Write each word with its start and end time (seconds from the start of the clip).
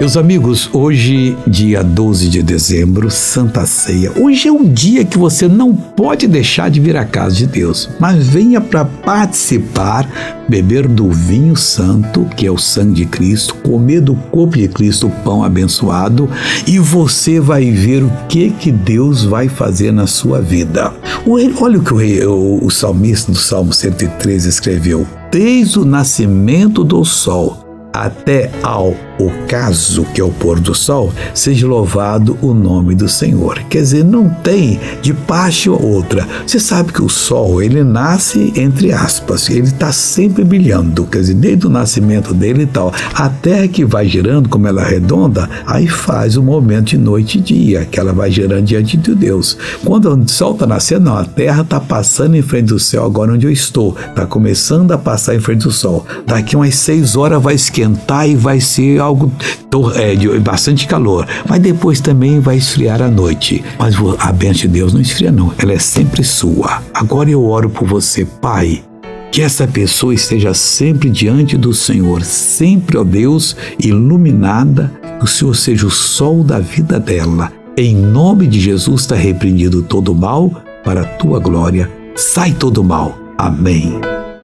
Meus 0.00 0.16
amigos, 0.16 0.70
hoje, 0.72 1.36
dia 1.44 1.82
12 1.82 2.28
de 2.28 2.40
dezembro, 2.40 3.10
Santa 3.10 3.66
Ceia. 3.66 4.12
Hoje 4.16 4.46
é 4.46 4.52
um 4.52 4.62
dia 4.62 5.04
que 5.04 5.18
você 5.18 5.48
não 5.48 5.74
pode 5.74 6.28
deixar 6.28 6.70
de 6.70 6.78
vir 6.78 6.96
à 6.96 7.04
casa 7.04 7.34
de 7.34 7.48
Deus, 7.48 7.90
mas 7.98 8.24
venha 8.24 8.60
para 8.60 8.84
participar, 8.84 10.08
beber 10.48 10.86
do 10.86 11.10
vinho 11.10 11.56
santo, 11.56 12.24
que 12.36 12.46
é 12.46 12.50
o 12.50 12.56
sangue 12.56 13.02
de 13.02 13.06
Cristo, 13.06 13.56
comer 13.56 14.00
do 14.00 14.14
corpo 14.14 14.56
de 14.56 14.68
Cristo, 14.68 15.08
o 15.08 15.10
pão 15.24 15.42
abençoado, 15.42 16.30
e 16.64 16.78
você 16.78 17.40
vai 17.40 17.68
ver 17.72 18.04
o 18.04 18.12
que 18.28 18.50
que 18.50 18.70
Deus 18.70 19.24
vai 19.24 19.48
fazer 19.48 19.92
na 19.92 20.06
sua 20.06 20.40
vida. 20.40 20.94
Olha 21.26 21.76
o 21.76 21.82
que 21.82 21.92
o, 21.92 21.96
rei, 21.96 22.24
o, 22.24 22.60
o 22.62 22.70
salmista 22.70 23.32
do 23.32 23.38
Salmo 23.38 23.72
113 23.72 24.48
escreveu: 24.48 25.04
Desde 25.32 25.80
o 25.80 25.84
nascimento 25.84 26.84
do 26.84 27.04
sol 27.04 27.67
até 27.98 28.50
ao 28.62 28.94
ocaso, 29.18 30.04
que 30.14 30.20
é 30.20 30.24
o 30.24 30.30
pôr 30.30 30.60
do 30.60 30.74
sol, 30.74 31.12
seja 31.34 31.66
louvado 31.66 32.38
o 32.40 32.54
nome 32.54 32.94
do 32.94 33.08
Senhor. 33.08 33.60
Quer 33.68 33.78
dizer, 33.78 34.04
não 34.04 34.28
tem 34.28 34.78
de 35.02 35.12
parte 35.12 35.68
ou 35.68 35.82
outra. 35.82 36.26
Você 36.46 36.60
sabe 36.60 36.92
que 36.92 37.02
o 37.02 37.08
sol, 37.08 37.60
ele 37.60 37.82
nasce 37.82 38.52
entre 38.56 38.92
aspas, 38.92 39.50
ele 39.50 39.66
está 39.66 39.92
sempre 39.92 40.44
brilhando, 40.44 41.04
quer 41.06 41.18
dizer, 41.18 41.34
desde 41.34 41.66
o 41.66 41.70
nascimento 41.70 42.32
dele 42.32 42.62
e 42.62 42.66
tal. 42.66 42.92
A 43.12 43.28
terra 43.28 43.66
que 43.66 43.84
vai 43.84 44.06
girando, 44.06 44.48
como 44.48 44.68
ela 44.68 44.82
é 44.82 44.88
redonda, 44.88 45.50
aí 45.66 45.88
faz 45.88 46.36
o 46.36 46.42
momento 46.42 46.90
de 46.90 46.98
noite 46.98 47.38
e 47.38 47.40
dia, 47.40 47.84
que 47.84 47.98
ela 47.98 48.12
vai 48.12 48.30
girando 48.30 48.64
diante 48.64 48.96
de 48.96 49.14
Deus. 49.14 49.58
Quando 49.84 50.08
o 50.08 50.28
sol 50.28 50.52
está 50.52 50.66
nascendo, 50.66 51.06
não, 51.06 51.16
a 51.16 51.24
terra 51.24 51.62
está 51.62 51.80
passando 51.80 52.36
em 52.36 52.42
frente 52.42 52.66
do 52.66 52.78
céu, 52.78 53.04
agora 53.04 53.32
onde 53.32 53.46
eu 53.46 53.50
estou, 53.50 53.96
está 53.98 54.24
começando 54.24 54.92
a 54.92 54.98
passar 54.98 55.34
em 55.34 55.40
frente 55.40 55.64
do 55.64 55.72
sol. 55.72 56.06
Daqui 56.24 56.54
umas 56.54 56.76
seis 56.76 57.16
horas 57.16 57.42
vai 57.42 57.54
esquentar 57.54 57.87
esquentar 57.88 58.28
e 58.28 58.34
vai 58.34 58.60
ser 58.60 59.00
algo 59.00 59.32
é, 59.94 60.14
de 60.14 60.28
bastante 60.38 60.86
calor, 60.86 61.26
mas 61.48 61.60
depois 61.60 62.00
também 62.00 62.40
vai 62.40 62.56
esfriar 62.56 63.00
à 63.00 63.08
noite. 63.08 63.64
Mas 63.78 63.94
a 64.18 64.32
bênção 64.32 64.62
de 64.62 64.68
Deus 64.68 64.92
não 64.92 65.00
esfria, 65.00 65.32
não, 65.32 65.52
ela 65.58 65.72
é 65.72 65.78
sempre 65.78 66.22
sua. 66.22 66.82
Agora 66.92 67.30
eu 67.30 67.44
oro 67.44 67.70
por 67.70 67.86
você, 67.86 68.24
Pai. 68.24 68.82
Que 69.30 69.42
essa 69.42 69.66
pessoa 69.66 70.14
esteja 70.14 70.54
sempre 70.54 71.10
diante 71.10 71.56
do 71.56 71.74
Senhor, 71.74 72.22
sempre, 72.24 72.96
ó 72.96 73.04
Deus, 73.04 73.56
iluminada, 73.78 74.90
que 75.18 75.24
o 75.24 75.28
Senhor 75.28 75.54
seja 75.54 75.86
o 75.86 75.90
sol 75.90 76.42
da 76.42 76.58
vida 76.58 76.98
dela. 76.98 77.52
Em 77.76 77.94
nome 77.94 78.46
de 78.46 78.58
Jesus 78.58 79.02
está 79.02 79.14
repreendido 79.14 79.82
todo 79.82 80.14
mal, 80.14 80.50
para 80.82 81.02
a 81.02 81.04
tua 81.04 81.38
glória. 81.38 81.90
Sai 82.16 82.52
todo 82.52 82.82
mal. 82.82 83.16
Amém. 83.36 84.00